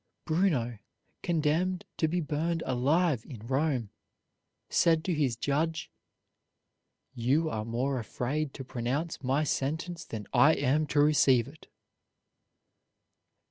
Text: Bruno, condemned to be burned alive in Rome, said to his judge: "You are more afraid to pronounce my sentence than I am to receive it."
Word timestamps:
Bruno, 0.25 0.79
condemned 1.21 1.85
to 1.97 2.07
be 2.07 2.21
burned 2.21 2.63
alive 2.65 3.23
in 3.23 3.45
Rome, 3.45 3.91
said 4.67 5.03
to 5.05 5.13
his 5.13 5.35
judge: 5.35 5.91
"You 7.13 7.51
are 7.51 7.65
more 7.65 7.99
afraid 7.99 8.51
to 8.55 8.63
pronounce 8.63 9.21
my 9.23 9.43
sentence 9.43 10.03
than 10.03 10.25
I 10.33 10.53
am 10.55 10.87
to 10.87 11.01
receive 11.01 11.47
it." 11.47 11.67